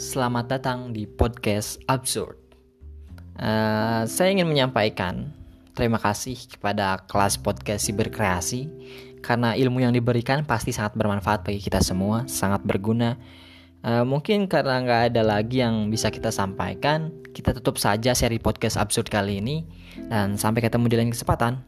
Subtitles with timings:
[0.00, 2.40] Selamat datang di podcast Absurd.
[3.36, 5.28] Uh, saya ingin menyampaikan
[5.76, 8.64] terima kasih kepada kelas podcast Siberkreasi
[9.20, 13.20] karena ilmu yang diberikan pasti sangat bermanfaat bagi kita semua, sangat berguna.
[13.84, 18.80] Uh, mungkin karena nggak ada lagi yang bisa kita sampaikan, kita tutup saja seri podcast
[18.80, 19.68] Absurd kali ini
[20.08, 21.60] dan sampai ketemu di lain kesempatan.